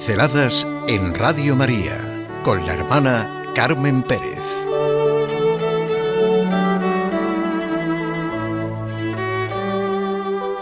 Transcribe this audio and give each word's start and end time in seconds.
Pinceladas 0.00 0.66
en 0.88 1.14
Radio 1.14 1.54
María 1.54 2.26
con 2.42 2.64
la 2.64 2.72
hermana 2.72 3.52
Carmen 3.54 4.02
Pérez. 4.02 4.46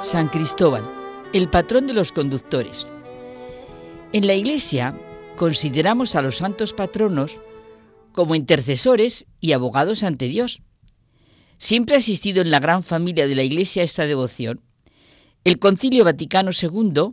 San 0.00 0.28
Cristóbal, 0.28 0.90
el 1.34 1.50
patrón 1.50 1.86
de 1.86 1.92
los 1.92 2.12
conductores. 2.12 2.88
En 4.14 4.26
la 4.26 4.32
Iglesia 4.32 4.98
consideramos 5.36 6.14
a 6.14 6.22
los 6.22 6.38
santos 6.38 6.72
patronos 6.72 7.38
como 8.12 8.36
intercesores 8.36 9.26
y 9.38 9.52
abogados 9.52 10.02
ante 10.02 10.28
Dios. 10.28 10.62
Siempre 11.58 11.96
ha 11.96 11.98
existido 11.98 12.40
en 12.40 12.50
la 12.50 12.58
gran 12.58 12.82
familia 12.82 13.26
de 13.26 13.34
la 13.34 13.42
Iglesia 13.42 13.82
esta 13.82 14.06
devoción. 14.06 14.62
El 15.44 15.58
Concilio 15.58 16.04
Vaticano 16.04 16.52
II 16.58 17.12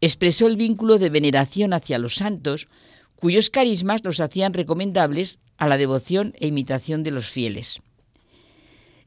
expresó 0.00 0.46
el 0.46 0.56
vínculo 0.56 0.98
de 0.98 1.10
veneración 1.10 1.72
hacia 1.72 1.98
los 1.98 2.14
santos, 2.16 2.68
cuyos 3.16 3.50
carismas 3.50 4.02
los 4.02 4.20
hacían 4.20 4.54
recomendables 4.54 5.38
a 5.58 5.68
la 5.68 5.76
devoción 5.76 6.34
e 6.40 6.46
imitación 6.46 7.02
de 7.02 7.10
los 7.10 7.28
fieles. 7.28 7.80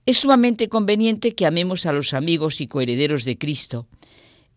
Es 0.06 0.18
sumamente 0.18 0.70
conveniente 0.70 1.34
que 1.34 1.46
amemos 1.46 1.86
a 1.86 1.94
los 1.94 2.14
amigos 2.14 2.62
y 2.62 2.68
coherederos 2.68 3.26
de 3.26 3.38
Cristo, 3.38 3.88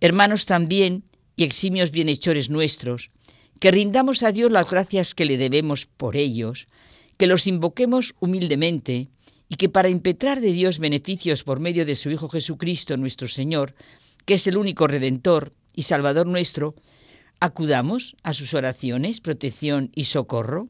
hermanos 0.01 0.45
también 0.45 1.05
y 1.37 1.45
eximios 1.45 1.91
bienhechores 1.91 2.51
nuestros, 2.51 3.11
que 3.61 3.71
rindamos 3.71 4.23
a 4.23 4.33
Dios 4.33 4.51
las 4.51 4.69
gracias 4.69 5.15
que 5.15 5.25
le 5.25 5.39
debemos 5.39 5.87
por 5.87 6.17
ellos, 6.17 6.67
que 7.17 7.27
los 7.27 7.47
invoquemos 7.47 8.15
humildemente 8.21 9.09
y 9.49 9.57
que 9.57 9.69
para 9.69 9.89
impetrar 9.89 10.41
de 10.41 10.53
Dios 10.53 10.79
beneficios 10.79 11.45
por 11.45 11.61
medio 11.61 11.87
de 11.87 11.95
su 11.95 12.11
Hijo 12.11 12.29
Jesucristo 12.29 12.97
nuestro 12.97 13.29
Señor, 13.29 13.75
que 14.25 14.35
es 14.35 14.47
el 14.47 14.57
único 14.57 14.87
Redentor, 14.87 15.53
y 15.77 15.83
Salvador 15.83 16.27
nuestro, 16.27 16.75
acudamos 17.39 18.17
a 18.25 18.33
sus 18.33 18.55
oraciones, 18.55 19.21
protección 19.21 19.93
y 19.95 20.07
socorro? 20.07 20.69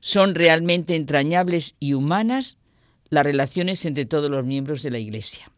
¿Son 0.00 0.34
realmente 0.34 0.96
entrañables 0.96 1.74
y 1.78 1.92
humanas 1.92 2.56
las 3.10 3.24
relaciones 3.24 3.84
entre 3.84 4.06
todos 4.06 4.30
los 4.30 4.46
miembros 4.46 4.82
de 4.82 4.90
la 4.90 4.98
Iglesia? 4.98 5.50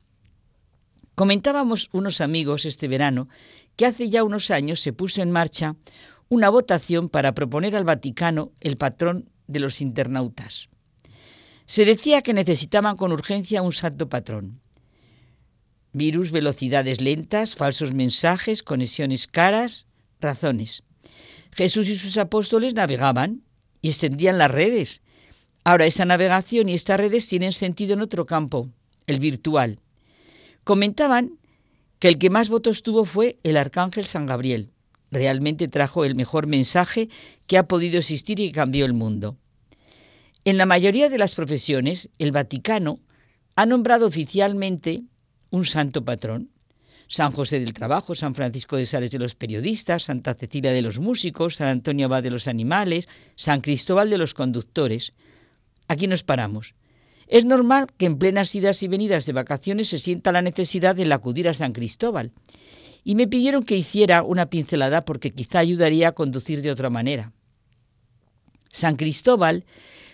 Comentábamos 1.15 1.91
unos 1.93 2.21
amigos 2.21 2.65
este 2.65 2.89
verano 2.89 3.29
que 3.77 3.87
hace 3.87 4.09
ya 4.11 4.25
unos 4.25 4.51
años 4.51 4.81
se 4.81 4.93
puso 4.93 5.23
en 5.23 5.31
marcha 5.31 5.77
una 6.29 6.49
votación 6.49 7.09
para 7.09 7.33
proponer 7.33 7.77
al 7.77 7.85
Vaticano 7.85 8.51
el 8.61 8.77
patrón 8.77 9.31
de 9.47 9.61
los 9.61 9.81
internautas. 9.81 10.69
Se 11.67 11.85
decía 11.85 12.23
que 12.23 12.35
necesitaban 12.35 12.97
con 12.97 13.13
urgencia 13.13 13.63
un 13.63 13.73
santo 13.73 14.09
patrón 14.09 14.61
virus, 15.95 16.31
velocidades 16.31 17.01
lentas, 17.01 17.55
falsos 17.55 17.95
mensajes, 17.95 18.63
conexiones 18.63 19.27
caras, 19.27 19.87
razones. 20.21 20.83
Jesús 21.53 21.89
y 21.89 21.97
sus 21.97 22.19
apóstoles 22.19 22.75
navegaban 22.75 23.43
y 23.81 23.89
extendían 23.89 24.37
las 24.37 24.51
redes. 24.51 25.03
Ahora 25.63 25.87
esa 25.87 26.05
navegación 26.05 26.69
y 26.69 26.75
estas 26.75 26.99
redes 26.99 27.27
tienen 27.29 27.53
sentido 27.53 27.95
en 27.95 28.03
otro 28.03 28.27
campo, 28.27 28.69
el 29.07 29.21
virtual. 29.21 29.81
Comentaban 30.65 31.39
que 32.01 32.09
el 32.09 32.19
que 32.19 32.29
más 32.29 32.49
votos 32.49 32.83
tuvo 32.83 33.05
fue 33.05 33.39
el 33.45 33.57
arcángel 33.57 34.05
San 34.05 34.27
Gabriel. 34.27 34.71
Realmente 35.11 35.69
trajo 35.69 36.05
el 36.05 36.17
mejor 36.17 36.49
mensaje 36.49 37.09
que 37.47 37.57
ha 37.57 37.69
podido 37.69 37.99
existir 37.99 38.41
y 38.41 38.51
cambió 38.51 38.85
el 38.85 38.95
mundo. 38.95 39.39
En 40.45 40.59
la 40.59 40.67
mayoría 40.67 41.09
de 41.09 41.19
las 41.19 41.35
profesiones, 41.35 42.11
el 42.19 42.33
Vaticano 42.33 42.99
ha 43.55 43.65
nombrado 43.65 44.07
oficialmente 44.07 45.05
un 45.55 45.65
santo 45.65 46.05
patrón. 46.05 46.51
San 47.07 47.31
José 47.31 47.61
del 47.61 47.75
Trabajo, 47.75 48.15
San 48.17 48.35
Francisco 48.35 48.77
de 48.77 48.87
Sales 48.87 49.13
de 49.13 49.21
los 49.21 49.37
Periodistas, 49.37 50.05
Santa 50.05 50.35
Cecilia 50.35 50.73
de 50.73 50.83
los 50.83 50.99
Músicos, 50.99 51.57
San 51.57 51.69
Antonio 51.69 52.07
Abad 52.07 52.25
de 52.25 52.31
los 52.31 52.49
Animales, 52.49 53.09
San 53.37 53.61
Cristóbal 53.61 54.11
de 54.11 54.19
los 54.19 54.35
Conductores. 54.35 55.13
Aquí 55.87 56.09
nos 56.09 56.25
paramos. 56.25 56.75
Es 57.29 57.45
normal 57.45 57.87
que 57.97 58.07
en 58.07 58.19
plenas 58.19 58.55
idas 58.55 58.83
y 58.83 58.89
venidas 58.89 59.27
de 59.27 59.33
vacaciones 59.33 59.89
se 59.89 60.01
sienta 60.01 60.33
la 60.33 60.43
necesidad 60.43 60.97
de 60.97 61.13
acudir 61.13 61.49
a 61.49 61.55
San 61.55 61.73
Cristóbal. 61.73 62.33
Y 63.05 63.15
me 63.15 63.29
pidieron 63.29 63.63
que 63.63 63.77
hiciera 63.77 64.25
una 64.25 64.47
pincelada 64.47 65.05
porque 65.05 65.31
quizá 65.31 65.61
ayudaría 65.61 66.09
a 66.09 66.13
conducir 66.13 66.63
de 66.63 66.73
otra 66.73 66.91
manera. 66.91 67.33
San 68.71 68.97
Cristóbal 68.97 69.67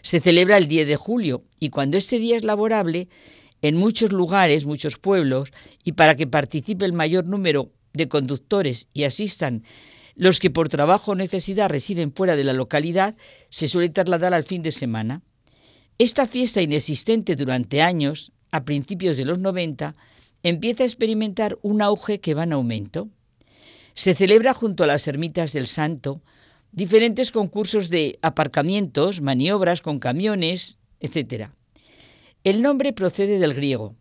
se 0.02 0.20
celebra 0.20 0.58
el 0.58 0.68
10 0.68 0.86
de 0.86 0.96
julio 0.96 1.44
y 1.58 1.70
cuando 1.70 1.96
este 1.96 2.18
día 2.18 2.36
es 2.36 2.44
laborable, 2.44 3.08
en 3.62 3.76
muchos 3.76 4.12
lugares, 4.12 4.64
muchos 4.64 4.98
pueblos, 4.98 5.52
y 5.84 5.92
para 5.92 6.14
que 6.14 6.26
participe 6.26 6.84
el 6.84 6.92
mayor 6.92 7.28
número 7.28 7.70
de 7.92 8.08
conductores 8.08 8.88
y 8.92 9.04
asistan 9.04 9.64
los 10.20 10.38
que 10.38 10.50
por 10.50 10.68
trabajo 10.68 11.12
o 11.12 11.14
necesidad 11.14 11.70
residen 11.70 12.12
fuera 12.12 12.36
de 12.36 12.44
la 12.44 12.52
localidad, 12.52 13.16
se 13.48 13.68
suele 13.68 13.88
trasladar 13.88 14.34
al 14.34 14.44
fin 14.44 14.62
de 14.62 14.70
semana. 14.70 15.22
Esta 15.98 16.26
fiesta 16.26 16.60
inexistente 16.60 17.36
durante 17.36 17.80
años, 17.80 18.32
a 18.50 18.64
principios 18.64 19.16
de 19.16 19.24
los 19.24 19.38
90, 19.38 19.96
empieza 20.42 20.82
a 20.82 20.86
experimentar 20.86 21.58
un 21.62 21.80
auge 21.80 22.20
que 22.20 22.34
va 22.34 22.44
en 22.44 22.52
aumento. 22.52 23.08
Se 23.94 24.14
celebra 24.14 24.52
junto 24.52 24.84
a 24.84 24.86
las 24.86 25.06
ermitas 25.08 25.52
del 25.52 25.66
Santo 25.66 26.22
diferentes 26.72 27.32
concursos 27.32 27.88
de 27.88 28.18
aparcamientos, 28.22 29.20
maniobras 29.20 29.80
con 29.80 29.98
camiones, 29.98 30.78
etc. 31.00 31.50
El 32.42 32.62
nombre 32.62 32.94
procede 32.94 33.38
del 33.38 33.52
griego 33.52 33.96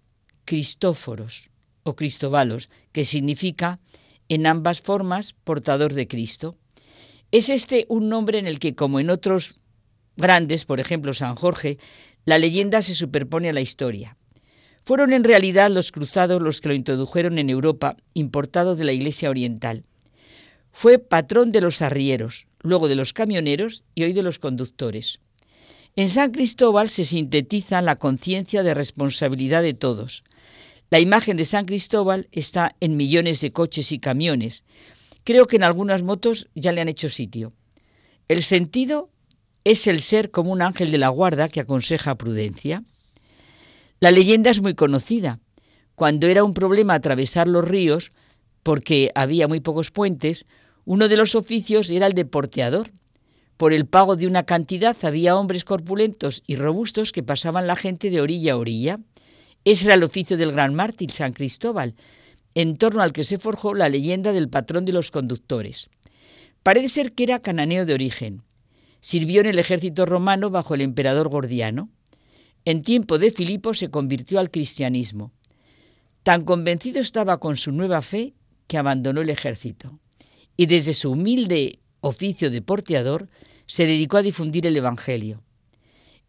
Cristóforos 0.46 1.50
o 1.84 1.98
Cristobalos, 1.98 2.70
que 2.94 3.04
significa 3.04 3.80
en 4.30 4.48
ambas 4.48 4.80
formas 4.80 5.34
portador 5.44 5.94
de 5.94 6.08
Cristo. 6.08 6.56
Es 7.32 7.50
este 7.50 7.86
un 7.90 8.08
nombre 8.08 8.40
en 8.40 8.48
el 8.48 8.60
que, 8.60 8.76
como 8.76 9.02
en 9.02 9.10
otros 9.10 9.60
grandes, 10.16 10.64
por 10.64 10.80
ejemplo 10.80 11.14
San 11.14 11.36
Jorge, 11.36 11.80
la 12.24 12.38
leyenda 12.38 12.82
se 12.82 12.96
superpone 12.96 13.50
a 13.50 13.54
la 13.54 13.60
historia. 13.60 14.16
Fueron 14.86 15.12
en 15.12 15.26
realidad 15.26 15.70
los 15.70 15.92
cruzados 15.92 16.42
los 16.42 16.62
que 16.62 16.70
lo 16.70 16.76
introdujeron 16.76 17.40
en 17.40 17.50
Europa, 17.50 17.98
importado 18.14 18.78
de 18.78 18.86
la 18.86 18.94
Iglesia 18.94 19.30
Oriental. 19.30 19.84
Fue 20.72 20.98
patrón 20.98 21.52
de 21.52 21.60
los 21.60 21.82
arrieros, 21.82 22.48
luego 22.62 22.88
de 22.88 22.96
los 22.96 23.12
camioneros 23.12 23.84
y 23.96 24.04
hoy 24.04 24.14
de 24.14 24.24
los 24.24 24.40
conductores. 24.40 25.20
En 26.00 26.08
San 26.08 26.32
Cristóbal 26.32 26.88
se 26.88 27.04
sintetiza 27.04 27.82
la 27.82 27.98
conciencia 27.98 28.64
de 28.64 28.74
responsabilidad 28.74 29.62
de 29.62 29.74
todos. 29.74 30.24
La 30.90 31.02
imagen 31.02 31.36
de 31.36 31.44
San 31.44 31.66
Cristóbal 31.66 32.30
está 32.32 32.74
en 32.80 32.96
millones 32.96 33.42
de 33.42 33.52
coches 33.52 33.92
y 33.92 34.00
camiones. 34.00 34.64
Creo 35.26 35.46
que 35.46 35.58
en 35.58 35.64
algunas 35.64 36.02
motos 36.02 36.48
ya 36.56 36.72
le 36.72 36.80
han 36.80 36.88
hecho 36.88 37.10
sitio. 37.10 37.52
El 38.30 38.44
sentido 38.44 39.10
es 39.66 39.88
el 39.88 40.00
ser 40.00 40.32
como 40.32 40.54
un 40.54 40.62
ángel 40.62 40.90
de 40.90 41.00
la 41.00 41.10
guarda 41.10 41.50
que 41.50 41.60
aconseja 41.60 42.16
prudencia. 42.16 42.82
La 44.00 44.12
leyenda 44.12 44.52
es 44.52 44.62
muy 44.62 44.76
conocida. 44.76 45.42
Cuando 45.96 46.28
era 46.28 46.46
un 46.46 46.54
problema 46.54 46.94
atravesar 46.94 47.50
los 47.50 47.68
ríos, 47.68 48.14
porque 48.64 49.12
había 49.16 49.50
muy 49.50 49.60
pocos 49.60 49.92
puentes, 49.92 50.46
uno 50.86 51.10
de 51.10 51.18
los 51.18 51.36
oficios 51.36 51.90
era 51.90 52.08
el 52.08 52.14
de 52.14 52.24
porteador. 52.24 52.90
Por 53.60 53.74
el 53.74 53.88
pago 53.88 54.16
de 54.16 54.26
una 54.26 54.44
cantidad 54.44 54.96
había 55.04 55.36
hombres 55.36 55.66
corpulentos 55.66 56.44
y 56.48 56.56
robustos 56.56 57.12
que 57.12 57.24
pasaban 57.24 57.68
la 57.68 57.76
gente 57.76 58.10
de 58.10 58.22
orilla 58.22 58.54
a 58.54 58.56
orilla. 58.58 59.00
Ese 59.66 59.84
era 59.84 59.96
el 59.96 60.04
oficio 60.04 60.38
del 60.38 60.54
gran 60.54 60.76
mártir 60.76 61.12
San 61.12 61.34
Cristóbal, 61.34 61.94
en 62.56 62.78
torno 62.78 63.02
al 63.02 63.12
que 63.12 63.26
se 63.26 63.38
forjó 63.38 63.74
la 63.74 63.90
leyenda 63.90 64.32
del 64.32 64.48
patrón 64.48 64.86
de 64.86 64.94
los 64.94 65.12
conductores. 65.12 65.90
Parece 66.64 66.88
ser 66.88 67.12
que 67.12 67.24
era 67.24 67.40
cananeo 67.40 67.86
de 67.86 67.94
origen. 67.94 68.44
Sirvió 69.02 69.42
en 69.42 69.48
el 69.48 69.60
ejército 69.60 70.06
romano 70.06 70.50
bajo 70.50 70.74
el 70.74 70.80
emperador 70.80 71.28
Gordiano. 71.28 71.90
En 72.64 72.82
tiempo 72.82 73.18
de 73.18 73.30
Filipo 73.30 73.74
se 73.74 73.90
convirtió 73.90 74.40
al 74.40 74.52
cristianismo. 74.52 75.34
Tan 76.24 76.46
convencido 76.46 77.02
estaba 77.02 77.42
con 77.42 77.58
su 77.58 77.74
nueva 77.74 78.02
fe 78.02 78.36
que 78.68 78.78
abandonó 78.78 79.20
el 79.20 79.30
ejército. 79.30 80.00
Y 80.56 80.68
desde 80.68 80.94
su 80.94 81.12
humilde 81.12 81.80
oficio 82.02 82.50
de 82.50 82.62
porteador, 82.62 83.30
se 83.66 83.86
dedicó 83.86 84.18
a 84.18 84.22
difundir 84.22 84.66
el 84.66 84.78
Evangelio. 84.78 85.44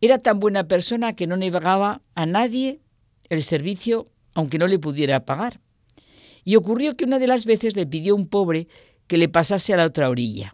Era 0.01 0.19
tan 0.19 0.41
buena 0.41 0.69
persona 0.69 1.15
que 1.15 1.27
no 1.27 1.37
negaba 1.37 2.03
a 2.15 2.27
nadie 2.27 2.81
el 3.29 3.43
servicio 3.43 4.07
aunque 4.35 4.59
no 4.59 4.67
le 4.67 4.79
pudiera 4.79 5.25
pagar. 5.25 5.61
Y 6.45 6.57
ocurrió 6.57 6.97
que 6.97 7.05
una 7.05 7.19
de 7.19 7.27
las 7.27 7.45
veces 7.45 7.77
le 7.77 7.87
pidió 7.87 8.15
a 8.15 8.17
un 8.17 8.29
pobre 8.29 8.69
que 9.07 9.19
le 9.19 9.29
pasase 9.29 9.75
a 9.75 9.77
la 9.77 9.87
otra 9.87 10.09
orilla. 10.09 10.53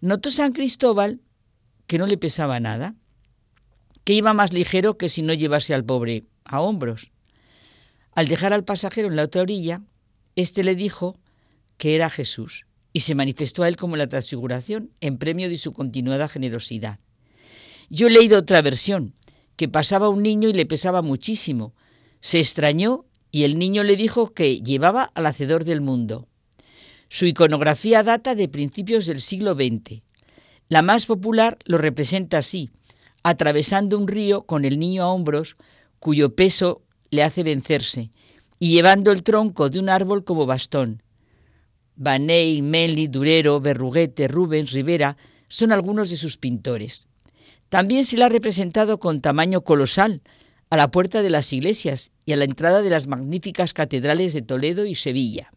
Notó 0.00 0.30
San 0.30 0.52
Cristóbal 0.52 1.20
que 1.86 1.98
no 1.98 2.06
le 2.06 2.18
pesaba 2.18 2.60
nada, 2.60 2.94
que 4.04 4.14
iba 4.14 4.32
más 4.32 4.52
ligero 4.52 4.98
que 4.98 5.08
si 5.08 5.22
no 5.22 5.34
llevase 5.34 5.74
al 5.74 5.84
pobre 5.84 6.24
a 6.44 6.60
hombros. 6.60 7.10
Al 8.12 8.26
dejar 8.26 8.52
al 8.52 8.64
pasajero 8.64 9.08
en 9.08 9.16
la 9.16 9.24
otra 9.24 9.42
orilla, 9.42 9.82
éste 10.34 10.64
le 10.64 10.74
dijo 10.74 11.16
que 11.76 11.94
era 11.94 12.10
Jesús 12.10 12.67
y 12.92 13.00
se 13.00 13.14
manifestó 13.14 13.62
a 13.62 13.68
él 13.68 13.76
como 13.76 13.96
la 13.96 14.08
transfiguración 14.08 14.90
en 15.00 15.18
premio 15.18 15.48
de 15.48 15.58
su 15.58 15.72
continuada 15.72 16.28
generosidad. 16.28 16.98
Yo 17.90 18.06
he 18.06 18.10
leído 18.10 18.38
otra 18.38 18.62
versión, 18.62 19.14
que 19.56 19.68
pasaba 19.68 20.08
un 20.08 20.22
niño 20.22 20.48
y 20.48 20.52
le 20.52 20.66
pesaba 20.66 21.02
muchísimo. 21.02 21.74
Se 22.20 22.38
extrañó 22.38 23.04
y 23.30 23.42
el 23.42 23.58
niño 23.58 23.82
le 23.82 23.96
dijo 23.96 24.32
que 24.32 24.60
llevaba 24.60 25.10
al 25.14 25.26
Hacedor 25.26 25.64
del 25.64 25.80
mundo. 25.80 26.28
Su 27.08 27.26
iconografía 27.26 28.02
data 28.02 28.34
de 28.34 28.48
principios 28.48 29.06
del 29.06 29.20
siglo 29.20 29.54
XX. 29.54 30.02
La 30.68 30.82
más 30.82 31.06
popular 31.06 31.58
lo 31.64 31.78
representa 31.78 32.38
así, 32.38 32.70
atravesando 33.22 33.98
un 33.98 34.06
río 34.06 34.42
con 34.42 34.64
el 34.64 34.78
niño 34.78 35.02
a 35.02 35.08
hombros, 35.08 35.56
cuyo 35.98 36.34
peso 36.34 36.82
le 37.10 37.22
hace 37.22 37.42
vencerse, 37.42 38.10
y 38.58 38.72
llevando 38.72 39.10
el 39.12 39.22
tronco 39.22 39.70
de 39.70 39.78
un 39.78 39.88
árbol 39.88 40.24
como 40.24 40.46
bastón. 40.46 41.02
Baney, 41.98 42.62
Menli, 42.62 43.08
Durero, 43.08 43.60
Berruguete, 43.60 44.28
Rubens, 44.28 44.70
Rivera 44.70 45.16
son 45.48 45.72
algunos 45.72 46.10
de 46.10 46.16
sus 46.16 46.36
pintores. 46.36 47.06
También 47.68 48.04
se 48.04 48.16
la 48.16 48.26
ha 48.26 48.28
representado 48.28 48.98
con 49.00 49.20
tamaño 49.20 49.62
colosal 49.62 50.22
a 50.70 50.76
la 50.76 50.90
puerta 50.90 51.22
de 51.22 51.30
las 51.30 51.52
iglesias 51.52 52.12
y 52.24 52.32
a 52.32 52.36
la 52.36 52.44
entrada 52.44 52.82
de 52.82 52.90
las 52.90 53.08
magníficas 53.08 53.74
catedrales 53.74 54.32
de 54.32 54.42
Toledo 54.42 54.86
y 54.86 54.94
Sevilla. 54.94 55.52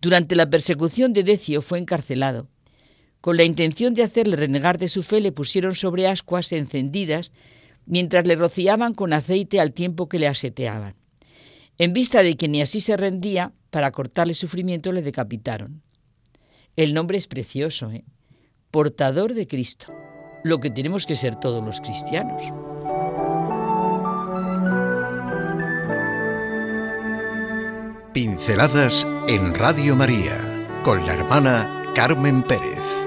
Durante 0.00 0.34
la 0.34 0.50
persecución 0.50 1.12
de 1.12 1.22
Decio 1.22 1.62
fue 1.62 1.78
encarcelado. 1.78 2.48
Con 3.20 3.36
la 3.36 3.44
intención 3.44 3.94
de 3.94 4.02
hacerle 4.02 4.36
renegar 4.36 4.78
de 4.78 4.88
su 4.88 5.04
fe 5.04 5.20
le 5.20 5.32
pusieron 5.32 5.74
sobre 5.76 6.08
ascuas 6.08 6.50
encendidas 6.52 7.30
mientras 7.86 8.26
le 8.26 8.34
rociaban 8.34 8.94
con 8.94 9.12
aceite 9.12 9.60
al 9.60 9.72
tiempo 9.72 10.08
que 10.08 10.18
le 10.18 10.26
aseteaban. 10.26 10.96
En 11.78 11.92
vista 11.92 12.22
de 12.22 12.36
que 12.36 12.48
ni 12.48 12.62
así 12.62 12.80
se 12.80 12.96
rendía, 12.96 13.52
para 13.70 13.92
cortarle 13.92 14.34
sufrimiento 14.34 14.92
le 14.92 15.02
decapitaron. 15.02 15.82
El 16.76 16.94
nombre 16.94 17.18
es 17.18 17.26
precioso, 17.26 17.90
¿eh? 17.90 18.04
portador 18.70 19.34
de 19.34 19.46
Cristo, 19.46 19.94
lo 20.44 20.60
que 20.60 20.70
tenemos 20.70 21.06
que 21.06 21.16
ser 21.16 21.36
todos 21.36 21.64
los 21.64 21.80
cristianos. 21.80 22.42
Pinceladas 28.12 29.06
en 29.28 29.54
Radio 29.54 29.94
María 29.94 30.38
con 30.82 31.04
la 31.04 31.12
hermana 31.12 31.92
Carmen 31.94 32.42
Pérez. 32.42 33.05